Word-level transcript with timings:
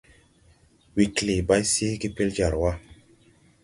Wee 0.95 1.09
klee 1.17 1.45
bay 1.49 1.63
seege 1.73 2.07
pel 2.15 2.29
jar 2.37 2.53
wa. 2.61 2.71